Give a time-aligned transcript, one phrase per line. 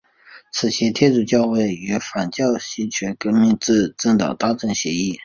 [0.51, 5.19] 此前天主教会与反教权的革命制度党达成协议。